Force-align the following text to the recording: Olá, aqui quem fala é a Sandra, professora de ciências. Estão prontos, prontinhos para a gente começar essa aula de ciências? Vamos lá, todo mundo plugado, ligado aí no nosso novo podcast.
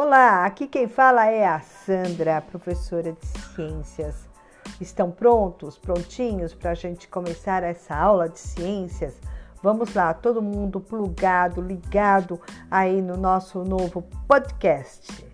Olá, 0.00 0.44
aqui 0.46 0.68
quem 0.68 0.86
fala 0.86 1.26
é 1.26 1.44
a 1.44 1.58
Sandra, 1.58 2.40
professora 2.40 3.12
de 3.12 3.26
ciências. 3.26 4.28
Estão 4.80 5.10
prontos, 5.10 5.76
prontinhos 5.76 6.54
para 6.54 6.70
a 6.70 6.74
gente 6.74 7.08
começar 7.08 7.64
essa 7.64 7.96
aula 7.96 8.28
de 8.28 8.38
ciências? 8.38 9.20
Vamos 9.60 9.92
lá, 9.94 10.14
todo 10.14 10.40
mundo 10.40 10.78
plugado, 10.78 11.60
ligado 11.60 12.40
aí 12.70 13.02
no 13.02 13.16
nosso 13.16 13.64
novo 13.64 14.02
podcast. 14.28 15.27